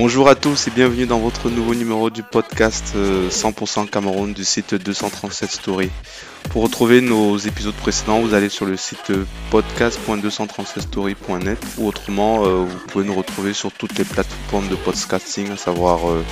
[0.00, 4.44] Bonjour à tous et bienvenue dans votre nouveau numéro du podcast 100% euh, Cameroun du
[4.44, 5.90] site 237 Story.
[6.50, 9.10] Pour retrouver nos épisodes précédents, vous allez sur le site
[9.50, 15.56] podcast.237story.net ou autrement, euh, vous pouvez nous retrouver sur toutes les plateformes de podcasting, à
[15.56, 16.24] savoir euh,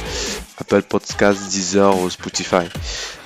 [0.59, 2.69] Apple Podcasts, Deezer Spotify.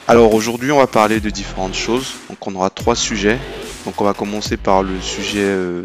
[0.08, 2.14] Alors aujourd'hui, on va parler de différentes choses.
[2.30, 3.38] Donc on aura trois sujets.
[3.84, 5.84] Donc on va commencer par le sujet euh,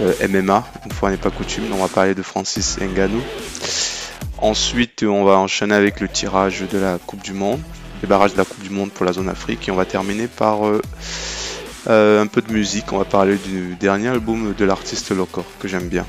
[0.00, 1.64] MMA, une fois n'est pas coutume.
[1.72, 3.22] On va parler de Francis Ngannou.
[4.38, 7.60] Ensuite, on va enchaîner avec le tirage de la Coupe du Monde,
[8.02, 9.68] les barrages de la Coupe du Monde pour la zone Afrique.
[9.68, 10.82] Et on va terminer par euh,
[11.88, 12.92] euh, un peu de musique.
[12.92, 16.06] On va parler du dernier album de l'artiste Loco, que j'aime bien.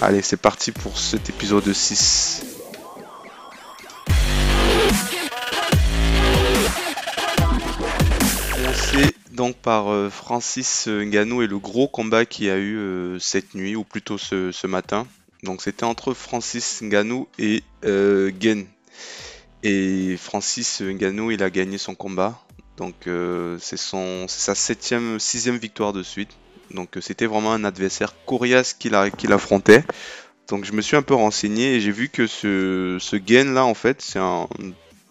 [0.00, 2.63] Allez, c'est parti pour cet épisode 6.
[9.34, 13.54] Donc par euh, Francis Ngannou et le gros combat qu'il y a eu euh, cette
[13.54, 15.06] nuit, ou plutôt ce, matin.
[15.42, 18.66] Donc c'était entre Francis Ngannou et euh, Gen.
[19.62, 22.40] Et Francis Ngannou, il a gagné son combat.
[22.76, 23.08] Donc
[23.60, 26.30] c'est sa septième, sixième victoire de suite.
[26.70, 28.94] Donc c'était vraiment un adversaire coriace qu'il
[29.32, 29.84] affrontait.
[30.48, 33.64] Donc je me suis un peu renseigné et j'ai vu que ce, ce Gen là
[33.64, 34.48] en fait, c'est un,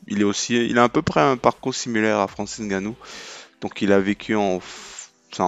[0.07, 2.95] il est aussi, il a à peu près un parcours similaire à Francis Ngannou.
[3.63, 4.59] Donc il a vécu en,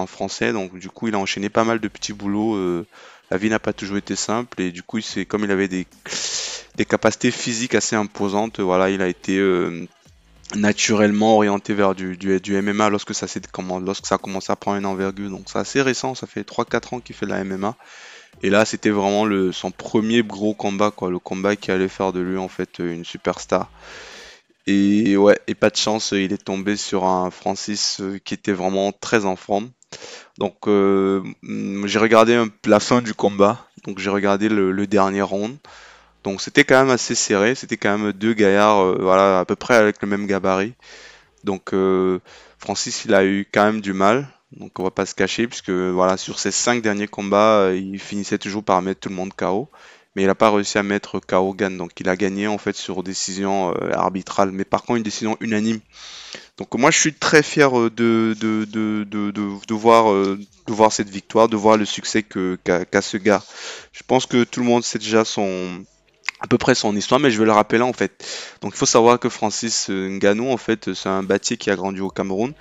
[0.06, 2.56] français, donc du coup il a enchaîné pas mal de petits boulots.
[2.56, 2.86] Euh,
[3.30, 5.86] la vie n'a pas toujours été simple et du coup c'est comme il avait des,
[6.88, 9.86] capacités physiques assez imposantes, voilà, il a été euh,
[10.54, 13.26] naturellement orienté vers du, du, MMA lorsque ça,
[13.84, 15.28] lorsque ça a commencé à prendre une envergure.
[15.28, 17.76] Donc c'est assez récent, ça fait 3-4 ans qu'il fait de la MMA.
[18.42, 22.20] Et là c'était vraiment son premier gros combat, quoi, le combat qui allait faire de
[22.20, 23.70] lui en fait une superstar.
[24.66, 28.52] Et ouais, et pas de chance, il est tombé sur un Francis euh, qui était
[28.52, 29.70] vraiment très en forme.
[30.38, 31.22] Donc euh,
[31.84, 35.56] j'ai regardé la fin du combat, donc j'ai regardé le, dernier round.
[36.24, 39.54] Donc c'était quand même assez serré, c'était quand même deux gaillards, euh, voilà, à peu
[39.54, 40.74] près avec le même gabarit.
[41.44, 41.72] Donc
[42.58, 45.70] Francis, il a eu quand même du mal, donc on va pas se cacher, puisque
[45.70, 49.70] voilà, sur ses cinq derniers combats, il finissait toujours par mettre tout le monde KO
[50.16, 53.02] mais il n'a pas réussi à mettre KO Donc il a gagné en fait sur
[53.02, 55.78] décision euh, arbitrale, mais par contre une décision unanime.
[56.56, 60.90] Donc moi je suis très fier euh, de, de, de, de, voir, euh, de voir
[60.90, 63.42] cette victoire, de voir le succès qu'a ce gars.
[63.92, 65.84] Je pense que tout le monde sait déjà son
[66.40, 68.24] à peu près son histoire, mais je vais le rappeler en fait.
[68.62, 72.00] Donc il faut savoir que Francis Ngannou en fait c'est un bâtier qui a grandi
[72.00, 72.54] au Cameroun.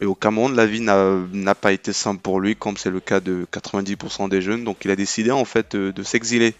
[0.00, 3.18] Et au Cameroun, la vie n'a pas été simple pour lui, comme c'est le cas
[3.18, 4.62] de 90% des jeunes.
[4.62, 6.54] Donc il a décidé en fait de s'exiler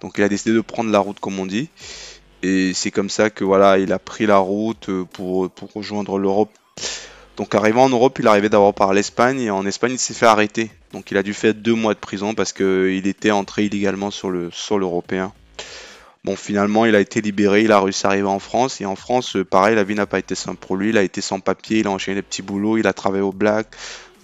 [0.00, 1.68] donc il a décidé de prendre la route comme on dit.
[2.42, 6.18] Et c'est comme ça que voilà, il a pris la route euh, pour, pour rejoindre
[6.18, 6.50] l'Europe.
[7.36, 10.26] Donc arrivant en Europe, il arrivait d'abord par l'Espagne et en Espagne il s'est fait
[10.26, 10.70] arrêter.
[10.92, 14.30] Donc il a dû faire deux mois de prison parce qu'il était entré illégalement sur
[14.30, 15.32] le sol européen.
[16.24, 18.96] Bon finalement il a été libéré, il a réussi à arriver en France et en
[18.96, 21.38] France euh, pareil la vie n'a pas été simple pour lui, il a été sans
[21.38, 23.68] papier, il a enchaîné des petits boulots, il a travaillé au black,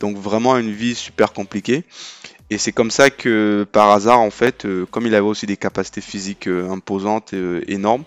[0.00, 1.84] donc vraiment une vie super compliquée.
[2.50, 5.56] Et c'est comme ça que par hasard, en fait, euh, comme il avait aussi des
[5.56, 8.04] capacités physiques euh, imposantes euh, énormes,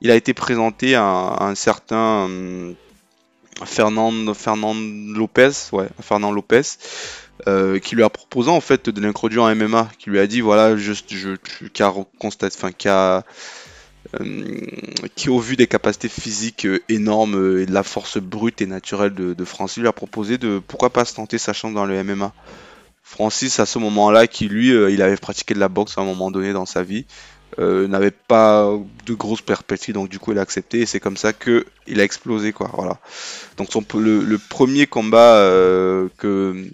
[0.00, 2.28] il a été présenté à, un certain
[3.64, 6.62] Fernand, Fernand Lopez, ouais, Lopez,
[7.82, 10.76] qui lui a proposé en fait de l'introduire en MMA, qui lui a dit voilà,
[10.76, 11.70] juste, qui
[15.16, 19.34] qui au vu des capacités physiques énormes et de la force brute et naturelle de,
[19.34, 22.32] de Francis lui a proposé de pourquoi pas se tenter sa chance dans le MMA.
[23.04, 26.04] Francis, à ce moment-là, qui lui, euh, il avait pratiqué de la boxe à un
[26.04, 27.04] moment donné dans sa vie,
[27.58, 28.68] euh, n'avait pas
[29.06, 32.00] de grosses perspectives, donc du coup, il a accepté et c'est comme ça que il
[32.00, 32.70] a explosé, quoi.
[32.72, 32.98] Voilà.
[33.58, 36.64] Donc le, premier combat euh, que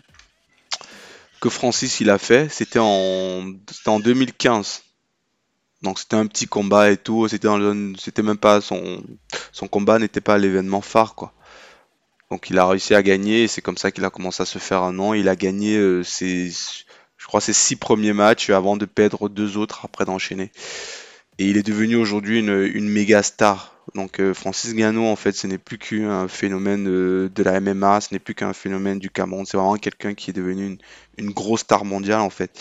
[1.49, 3.53] Francis il a fait, c'était en,
[3.87, 4.83] en 2015.
[5.83, 9.03] Donc c'était un petit combat et tout, c'était même pas son
[9.51, 11.33] son combat n'était pas l'événement phare quoi.
[12.31, 14.59] Donc il a réussi à gagner et c'est comme ça qu'il a commencé à se
[14.59, 15.15] faire un nom.
[15.15, 19.57] Il a gagné euh, ses, je crois, ses six premiers matchs avant de perdre deux
[19.57, 20.53] autres après d'enchaîner.
[21.39, 23.75] Et il est devenu aujourd'hui une, méga star.
[23.97, 28.01] Donc euh, Francis Gano, en fait, ce n'est plus qu'un phénomène euh, de la MMA,
[28.01, 29.45] ce n'est plus qu'un phénomène du Cameroun.
[29.45, 30.79] C'est vraiment quelqu'un qui est devenu
[31.19, 32.53] une, grosse star mondiale, en fait.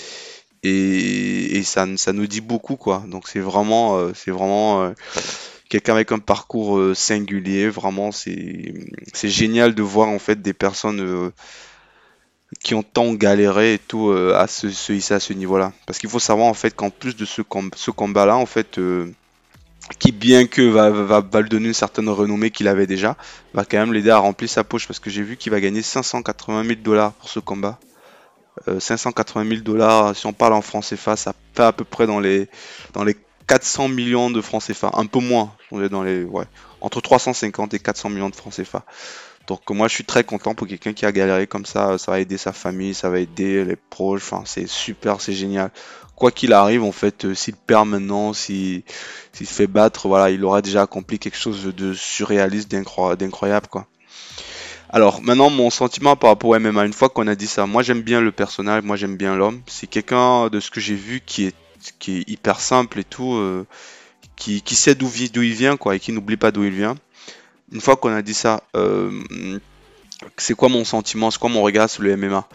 [0.64, 3.04] Et, ça, ça nous dit beaucoup, quoi.
[3.08, 4.94] Donc c'est vraiment, c'est vraiment
[5.70, 7.70] quelqu'un avec un parcours euh, singulier.
[7.70, 8.74] Vraiment, c'est
[9.30, 11.32] génial de voir en fait des personnes euh,
[12.60, 15.72] qui ont tant galéré et tout euh, à à ce niveau-là.
[15.86, 17.42] Parce qu'il faut savoir en fait qu'en plus de ce,
[17.92, 18.80] combat-là, en fait,
[20.00, 23.16] qui bien que va, va, lui donner une certaine renommée qu'il avait déjà,
[23.54, 25.82] va quand même l'aider à remplir sa poche parce que j'ai vu qu'il va gagner
[25.82, 27.80] 580 000 dollars pour ce combat.
[28.80, 32.20] 580 000 dollars, si on parle en français CFA, ça fait à peu près dans
[32.20, 32.50] les,
[32.94, 33.16] dans les
[33.50, 36.46] 400 millions de francs CFA, un peu moins, on est dans les, ouais,
[36.82, 38.86] entre 350 et 400 millions de francs CFA.
[39.48, 42.20] Donc moi je suis très content pour quelqu'un qui a galéré comme ça, ça va
[42.20, 45.72] aider sa famille, ça va aider les proches, enfin c'est super, c'est génial.
[46.16, 48.84] Quoi qu'il arrive en fait, euh, s'il perd maintenant, s'il
[49.34, 53.88] se fait battre, voilà, il aura déjà accompli quelque chose de surréaliste, d'incroyable quoi.
[54.92, 57.82] Alors maintenant mon sentiment par rapport au MMA, une fois qu'on a dit ça, moi
[57.82, 59.62] j'aime bien le personnage, moi j'aime bien l'homme.
[59.66, 61.56] C'est quelqu'un de ce que j'ai vu qui est,
[62.00, 63.66] qui est hyper simple et tout, euh,
[64.36, 66.96] qui, sait d'où il vient quoi et qui n'oublie pas d'où il vient
[67.72, 69.12] une fois qu'on a dit ça, euh,
[70.38, 72.48] c'est quoi mon sentiment, c'est quoi mon regard sur le MMA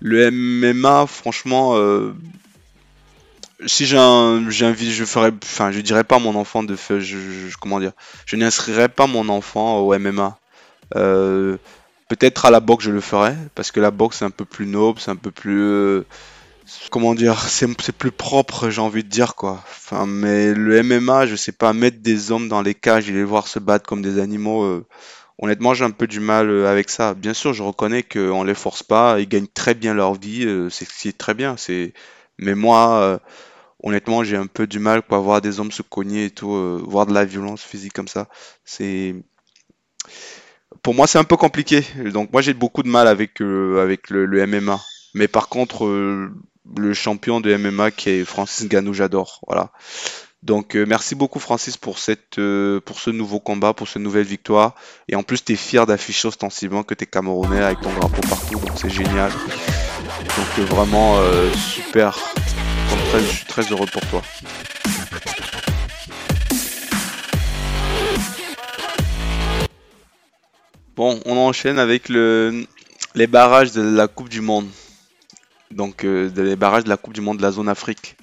[0.00, 2.12] Le MMA, franchement, euh,
[3.64, 7.78] si j'ai un, je ferais, enfin, je dirais pas à mon enfant de je, comment
[7.78, 7.92] dire,
[8.26, 10.36] je n'inscrirais pas mon enfant au MMA.
[12.08, 14.66] Peut-être à la boxe je le ferais, parce que la boxe c'est un peu plus
[14.66, 16.02] noble, c'est un peu plus
[16.90, 19.62] comment dire, c'est plus propre, j'ai envie de dire quoi.
[19.66, 23.24] Enfin, mais le MMA, je sais pas, mettre des hommes dans les cages et les
[23.24, 24.86] voir se battre comme des animaux, euh,
[25.38, 27.14] honnêtement, j'ai un peu du mal euh, avec ça.
[27.14, 30.68] Bien sûr, je reconnais qu'on les force pas, ils gagnent très bien leur vie, euh,
[30.70, 31.56] c'est très bien.
[32.38, 33.20] Mais moi,
[33.82, 37.06] honnêtement, j'ai un peu du mal quoi, voir des hommes se cogner et tout, voir
[37.06, 38.28] de la violence physique comme ça.
[38.64, 39.14] C'est
[40.82, 41.84] pour moi, c'est un peu compliqué.
[42.12, 44.80] Donc, moi, j'ai beaucoup de mal avec, avec le MMA.
[45.14, 45.86] Mais par contre,
[46.76, 49.40] le champion de MMA qui est Francis Ganou, j'adore.
[49.46, 49.70] Voilà.
[50.42, 51.78] Donc euh, merci beaucoup Francis
[52.38, 54.74] euh, pour ce nouveau combat, pour cette nouvelle victoire.
[55.08, 58.20] Et en plus tu es fier d'afficher ostensiblement que tu es Camerounais avec ton drapeau
[58.28, 59.30] partout, donc c'est génial.
[59.30, 61.20] Donc euh, vraiment
[61.56, 62.18] super.
[63.14, 64.22] je suis très heureux pour toi.
[70.96, 72.66] Bon, on enchaîne avec le,
[73.14, 74.68] les barrages de la Coupe du Monde
[75.72, 78.16] donc euh, des barrages de la Coupe du Monde de la zone Afrique.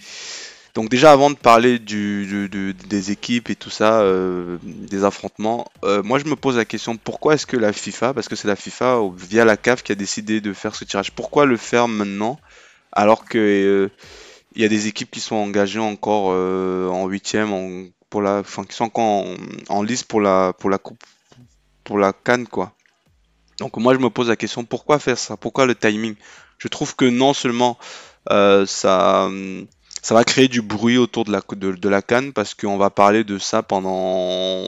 [0.75, 6.19] Donc déjà avant de parler des équipes et tout ça, euh, des affrontements, euh, moi
[6.19, 9.01] je me pose la question pourquoi est-ce que la FIFA, parce que c'est la FIFA
[9.17, 12.39] via la CAF qui a décidé de faire ce tirage, pourquoi le faire maintenant
[12.91, 13.89] alors que
[14.55, 18.75] il y a des équipes qui sont engagées encore en huitième, pour la, enfin qui
[18.75, 19.35] sont encore en,
[19.69, 21.03] en liste pour la pour la coupe
[21.83, 22.73] pour la Cannes quoi.
[23.59, 26.15] Donc moi je me pose la question pourquoi faire ça, pourquoi le timing?
[26.59, 27.77] Je trouve que non seulement
[28.29, 29.29] euh, ça,
[30.01, 33.23] ça va créer du bruit autour de la, de, la canne parce qu'on va parler
[33.23, 34.65] de ça pendant,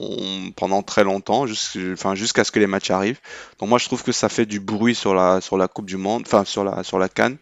[0.55, 3.19] pendant très longtemps, jusqu'à ce que les matchs arrivent.
[3.59, 5.97] Donc moi je trouve que ça fait du bruit sur la, sur la Coupe du
[5.97, 7.37] Monde, enfin sur la, sur la canne.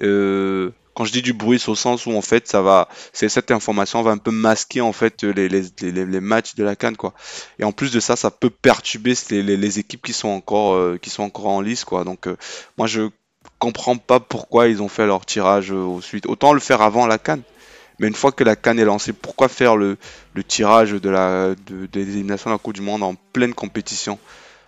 [0.00, 3.50] Euh, quand je dis du bruit, c'est au sens où en fait ça va, cette
[3.50, 7.14] information va un peu masquer en fait les, les, les, matchs de la canne quoi.
[7.58, 11.10] Et en plus de ça, ça peut perturber les, équipes qui sont encore euh, qui
[11.10, 12.04] sont encore en lice quoi.
[12.04, 12.28] Donc
[12.78, 13.08] moi je
[13.58, 16.26] comprends pas pourquoi ils ont fait leur tirage au suite.
[16.26, 17.42] Autant le faire avant la canne.
[17.98, 19.96] Mais une fois que la canne est lancée, pourquoi faire le,
[20.46, 24.18] tirage de la de, des éliminations de la Coupe du Monde en pleine compétition?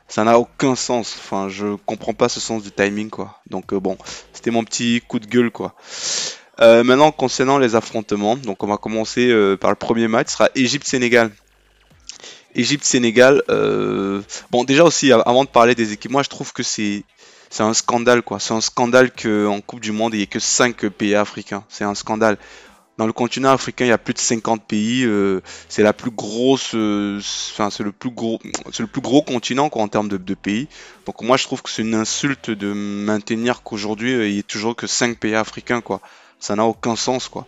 [0.08, 1.16] Ça n'a aucun sens.
[1.18, 3.40] Enfin, je comprends pas ce sens du timing, quoi.
[3.50, 3.98] Donc euh, bon,
[4.32, 5.74] c'était mon petit coup de gueule, quoi.
[6.60, 10.32] Euh, maintenant, concernant les affrontements, donc on va commencer euh, par le premier match, ce
[10.34, 11.30] sera Égypte-Sénégal.
[12.54, 13.42] Égypte-Sénégal,
[14.50, 17.04] bon déjà aussi, avant de parler des équipes, moi je trouve que c'est
[17.50, 18.40] c'est un scandale quoi.
[18.40, 21.64] C'est un scandale qu'en Coupe du Monde il n'y ait que 5 pays africains.
[21.68, 22.38] C'est un scandale.
[22.98, 25.04] Dans le continent africain, il y a plus de 50 pays.
[25.04, 27.20] Euh, c'est la plus grosse, euh,
[27.52, 28.38] enfin c'est le plus gros,
[28.72, 30.66] c'est le plus gros continent en termes de, pays.
[31.04, 34.42] Donc moi je trouve que c'est une insulte de maintenir qu'aujourd'hui euh, il n'y ait
[34.42, 36.00] toujours que 5 pays africains quoi.
[36.40, 37.46] Ça n'a aucun sens quoi.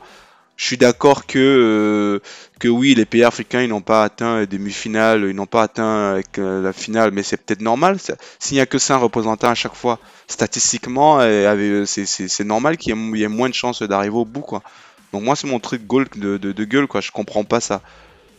[0.59, 2.21] Je suis d'accord que, euh,
[2.59, 6.21] que oui, les pays africains, ils n'ont pas atteint les demi-finales, ils n'ont pas atteint
[6.39, 7.99] euh, la finale, mais c'est peut-être normal.
[8.41, 13.23] S'il n'y a que 5 représentants à chaque fois, statistiquement, euh, c'est normal qu'il y,
[13.23, 14.41] ait moins de chances d'arriver au bout.
[14.41, 14.65] Quoi.
[15.13, 17.01] Donc moi, c'est mon truc de, de, gueule, quoi.
[17.01, 17.81] je comprends pas ça.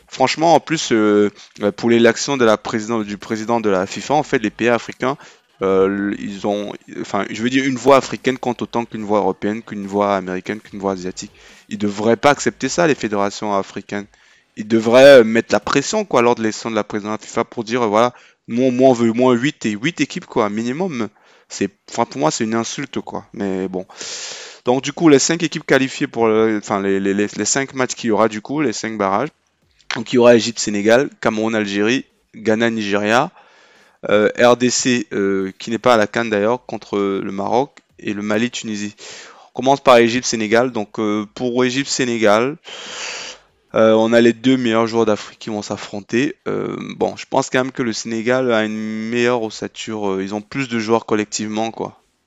[0.10, 0.92] Franchement, en plus,
[1.78, 5.16] pour l'élection de du président de la FIFA, en fait, les pays africains,
[5.62, 9.62] euh, ils ont, enfin, je veux dire, une voix africaine compte autant qu'une voix européenne,
[9.62, 11.32] qu'une voix américaine, qu'une voix asiatique.
[11.68, 14.06] Ils devraient pas accepter ça, les fédérations africaines.
[14.56, 17.44] Ils devraient mettre la pression, quoi, lors de l'élection de la présidente de la FIFA
[17.46, 18.14] pour dire, voilà,
[18.48, 21.10] moi, moi, on veut moins 8 et 8 équipes, quoi, minimum.
[21.50, 23.26] C'est, enfin, pour moi, c'est une insulte, quoi.
[23.34, 23.86] Mais bon.
[24.66, 28.10] Donc, du coup, les 5 équipes qualifiées pour, enfin, les, les, les 5 matchs qu'il
[28.10, 29.30] y aura, du coup, les 5 barrages.
[29.96, 33.32] Donc, il y aura Égypte, Sénégal, Cameroun, Algérie, Ghana, Nigeria,
[34.08, 38.22] euh, RDC euh, qui n'est pas à la Cannes d'ailleurs contre le Maroc et le
[38.22, 38.96] Mali Tunisie.
[39.50, 40.72] On commence par Égypte Sénégal.
[40.72, 42.56] Donc euh, pour Égypte Sénégal,
[43.74, 46.36] on a les deux meilleurs joueurs d'Afrique qui vont s'affronter.
[46.46, 50.22] bon, je pense quand même que le Sénégal a une meilleure ossature.
[50.22, 51.72] ils ont plus de joueurs collectivement.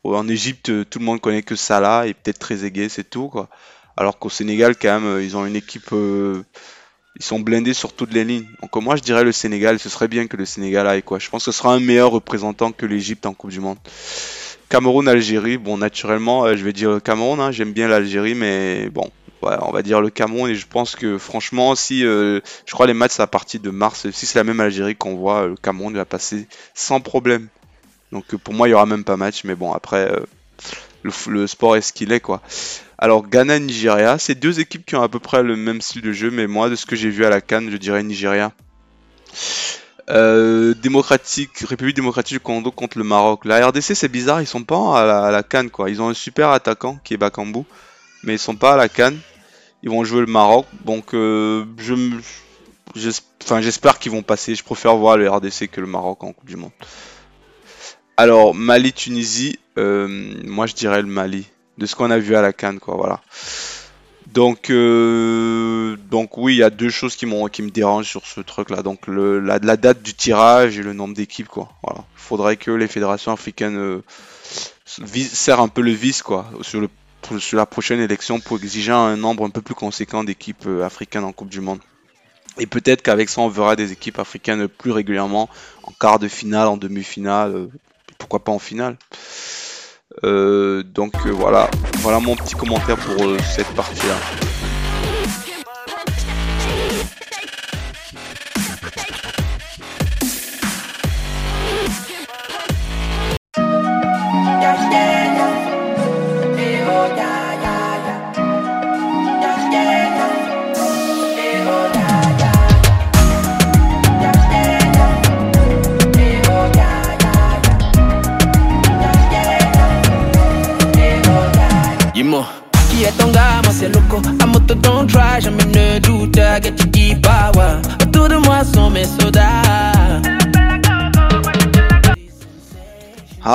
[0.05, 3.33] En Égypte, tout le monde connaît que Salah et peut-être Trezeguet, c'est tout.
[3.97, 5.93] Alors qu'au Sénégal, quand même, ils ont une équipe.
[7.17, 8.47] Ils sont blindés sur toutes les lignes.
[8.61, 9.79] Donc moi, je dirais le Sénégal.
[9.79, 11.19] Ce serait bien que le Sénégal aille quoi.
[11.19, 13.79] Je pense que ce sera un meilleur représentant que l'Égypte en Coupe du Monde.
[14.69, 15.59] Cameroun, Algérie.
[15.59, 17.41] Bon, naturellement, je vais dire Cameroun.
[17.41, 17.51] Hein.
[17.51, 19.11] J'aime bien l'Algérie, mais bon,
[19.43, 22.95] on va dire le Cameroun et je pense que franchement si euh, je crois les
[22.95, 26.05] matchs à partir de mars si c'est la même Algérie qu'on voit le Cameroun va
[26.05, 27.49] passer sans problème
[28.13, 30.21] donc euh, pour moi il y aura même pas match mais bon après euh,
[31.29, 32.41] le, sport est ce qu'il est quoi
[33.03, 36.13] alors Ghana Nigeria c'est deux équipes qui ont à peu près le même style de
[36.13, 38.53] jeu mais moi de ce que j'ai vu à la Cannes je dirais Nigeria
[40.09, 43.45] démocratique, République démocratique du Congo contre le Maroc.
[43.45, 45.71] La RDC c'est bizarre, ils sont pas à la, Cannes.
[45.89, 47.63] Ils ont un super attaquant qui est Bakambu,
[48.25, 49.19] mais ils sont pas à la Cannes.
[49.83, 50.67] Ils vont jouer le Maroc.
[50.85, 51.95] Donc euh, je
[52.95, 54.55] j'espère qu'ils vont passer.
[54.55, 56.73] Je préfère voir le RDC que le Maroc en Coupe du Monde.
[58.17, 60.07] Alors Mali-Tunisie, euh,
[60.45, 61.47] moi je dirais le Mali.
[61.79, 63.21] De ce qu'on a vu à la Cannes, quoi, voilà.
[64.33, 68.41] Donc, euh, donc oui, il y a deux choses qui, qui me dérangent sur ce
[68.41, 68.83] truc-là.
[68.83, 71.71] Donc la, date du tirage et le nombre d'équipes, quoi.
[71.83, 72.05] Voilà.
[72.17, 74.03] Il faudrait que les fédérations africaines
[74.87, 76.89] serrent un peu le vis, quoi, sur le
[77.39, 81.25] sur la prochaine élection pour exiger un nombre un peu plus conséquent d'équipes euh, africaines
[81.25, 81.81] en Coupe du Monde.
[82.59, 85.49] Et peut-être qu'avec ça, on verra des équipes africaines plus régulièrement
[85.85, 87.71] en quart de finale, en demi-finale, euh,
[88.19, 88.97] pourquoi pas en finale.
[90.25, 94.15] Euh, donc voilà, voilà mon petit commentaire pour cette partie-là.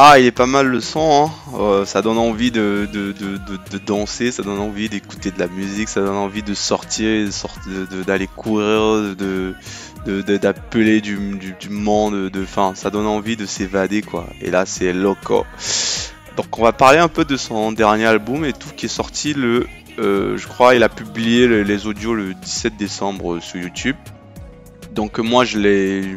[0.09, 1.31] Ah, il est pas mal le son, hein.
[1.59, 5.47] Euh, ça donne envie de, de, de, de, danser, ça donne envie d'écouter de la
[5.47, 7.29] musique, ça donne envie de sortir,
[8.07, 9.15] d'aller courir,
[10.05, 14.27] d'appeler du, du, du, monde, de, fin, ça donne envie de s'évader quoi.
[14.39, 15.45] Et là c'est loco.
[16.37, 19.33] Donc on va parler un peu de son dernier album et tout qui est sorti
[19.33, 19.67] le
[19.99, 23.97] euh, je crois il a publié les audios le 17 décembre sur YouTube.
[24.93, 26.15] Donc moi je l'ai...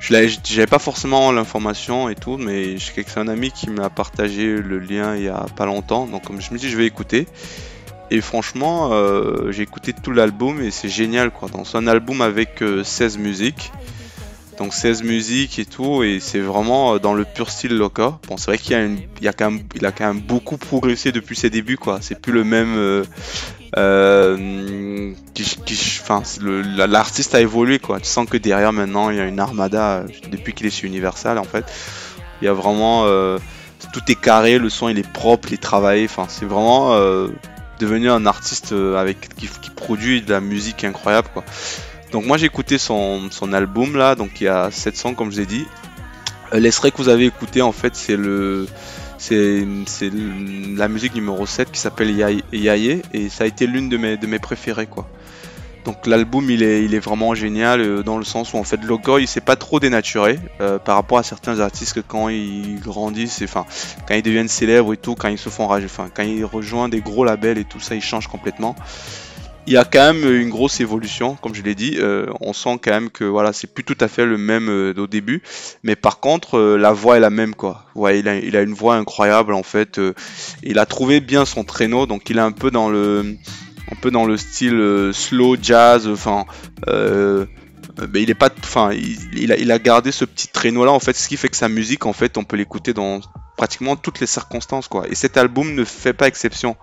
[0.00, 5.16] J'avais pas forcément l'information et tout, mais c'est un ami qui m'a partagé le lien
[5.16, 6.06] il y a pas longtemps.
[6.06, 7.26] Donc je me dis je vais écouter.
[8.10, 11.48] Et franchement, euh, j'ai écouté tout l'album et c'est génial quoi.
[11.48, 13.72] Dans un album avec 16 euh, musiques.
[14.58, 18.18] Donc 16 musiques et tout, et c'est vraiment euh, dans le pur style Loca.
[18.26, 18.88] Bon, c'est vrai qu'il a,
[19.20, 21.98] il a, quand même, il a quand même beaucoup progressé depuis ses débuts, quoi.
[22.00, 22.74] C'est plus le même.
[22.76, 23.04] Euh,
[23.76, 25.12] euh
[26.02, 26.22] enfin,
[26.88, 28.00] l'artiste a évolué, quoi.
[28.00, 31.38] Tu sens que derrière maintenant, il y a une armada depuis qu'il est sur Universal,
[31.38, 31.64] en fait.
[32.42, 33.04] Il y a vraiment.
[33.92, 36.04] tout est carré, le son il est propre, il est travaillé.
[36.06, 36.96] Enfin, c'est vraiment
[37.78, 41.44] devenu un artiste avec qui, qui, produit de la musique incroyable, quoi.
[42.12, 45.46] Donc moi j'ai écouté son, album là, donc il y a 700 comme je l'ai
[45.46, 45.66] dit.
[46.54, 48.16] Euh, L'extrait que vous avez écouté en fait c'est
[50.76, 52.10] la musique numéro 7 qui s'appelle
[52.52, 55.06] Yaye et ça a été l'une de mes, de préférées quoi.
[55.84, 58.82] Donc l'album il est, il est vraiment génial euh, dans le sens où en fait
[58.84, 62.80] Logo il s'est pas trop dénaturé euh, par rapport à certains artistes que quand ils
[62.80, 66.44] grandissent, quand ils deviennent célèbres et tout, quand ils se font rage, enfin quand ils
[66.44, 68.76] rejoignent des gros labels et tout ça, ils changent complètement
[69.68, 71.96] il y a quand même une grosse évolution, comme je l'ai dit.
[71.98, 74.94] Euh, on sent quand même que voilà, c'est plus tout à fait le même euh,
[74.96, 75.42] au début,
[75.82, 77.84] mais par contre, euh, la voix est la même quoi.
[77.94, 80.00] Il a, une voix incroyable en fait.
[80.62, 83.36] il a trouvé bien son traîneau, donc il est un peu dans le,
[83.92, 86.08] un peu dans le style slow jazz.
[86.08, 86.46] Enfin,
[86.86, 91.28] il est pas, enfin, a, il a gardé ce petit traîneau là en fait, ce
[91.28, 93.20] qui fait que sa musique en fait, on peut l'écouter dans
[93.58, 95.06] pratiquement toutes les circonstances quoi.
[95.10, 96.74] Et cet album ne fait pas exception.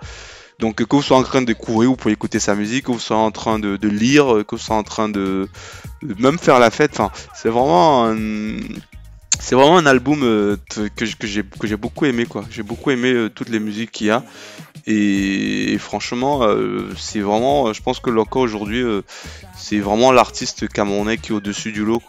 [0.60, 3.00] Donc que vous soyez en train de courir, vous pouvez écouter sa musique, que vous
[3.00, 5.50] soyez en train de, lire, que vous soyez en train de,
[6.02, 7.00] même faire la fête.
[7.34, 10.58] C'est vraiment un, album euh,
[10.96, 12.46] que, j'ai beaucoup aimé quoi.
[12.50, 14.24] J'ai beaucoup aimé euh, toutes les musiques qu'il y a
[14.88, 18.84] et, franchement euh, c'est vraiment, je pense que Loco aujourd'hui
[19.58, 22.02] c'est vraiment l'artiste camerounais qui est au-dessus du lot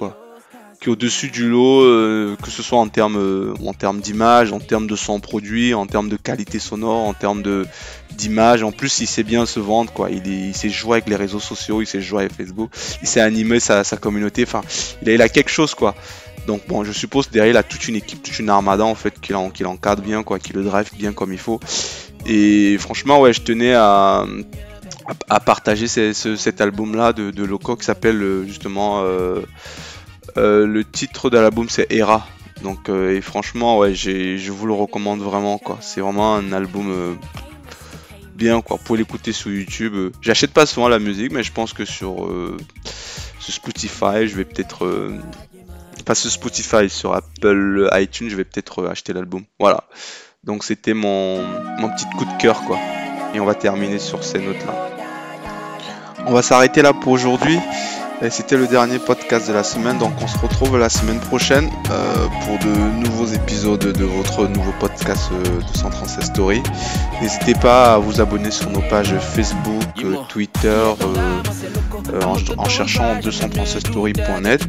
[0.81, 4.53] qui est au-dessus du lot, euh, que ce soit en termes euh, en termes d'image,
[4.53, 7.67] en termes de son produit, en termes de qualité sonore, en termes de
[8.13, 8.63] d'image.
[8.63, 10.11] En plus, il sait bien se vendre, quoi.
[10.11, 12.71] Il, il sait jouer avec les réseaux sociaux, il sait jouer avec Facebook,
[13.03, 14.45] il sait animer sa, communauté.
[14.45, 14.63] Enfin,
[15.03, 15.95] il a, il a quelque chose, quoi.
[16.47, 19.21] Donc bon, je suppose derrière il a toute une équipe, toute une armada en fait
[19.21, 21.61] qui l'encadre bien, quoi, qui le drive bien comme il faut.
[22.25, 24.25] Et franchement, ouais, je tenais à,
[25.29, 29.03] à, partager cet album-là de, de, Loco qui s'appelle euh, justement.
[29.03, 29.43] Euh,
[30.37, 32.27] euh, le titre de l'album c'est Era.
[32.63, 35.79] Donc, et franchement, ouais, je vous le recommande vraiment, quoi.
[35.83, 37.19] C'est vraiment un album
[38.35, 38.79] bien, quoi.
[38.79, 40.13] Pour l'écouter sur YouTube.
[40.23, 42.27] J'achète pas souvent la musique, mais je pense que sur,
[43.39, 44.87] sur Spotify, je vais peut-être
[46.07, 49.45] pas sur Spotify, sur Apple iTunes, je vais peut-être acheter l'album.
[49.59, 49.85] Voilà.
[50.45, 51.43] Donc c'était mon,
[51.79, 52.79] mon petit coup de cœur quoi.
[53.35, 54.89] Et on va terminer sur ces notes-là.
[56.27, 57.59] On va s'arrêter là pour aujourd'hui.
[58.31, 62.27] C'était le dernier podcast de la semaine, donc on se retrouve la semaine prochaine euh,
[62.45, 66.63] pour de nouveaux épisodes de votre nouveau podcast euh, 236 Story.
[67.21, 70.85] N'hésitez pas à vous abonner sur nos pages Facebook, euh, Twitter,
[72.23, 74.63] en, en, cherchant 236story.net.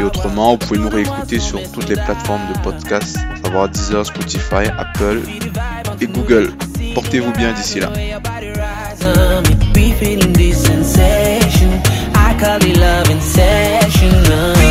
[0.00, 4.04] Et autrement, vous pouvez nous réécouter sur toutes les plateformes de podcast, à savoir Deezer,
[4.06, 5.20] Spotify, Apple
[6.00, 6.52] et Google.
[6.94, 7.92] Portez-vous bien d'ici là.
[12.36, 14.65] I call it love and session.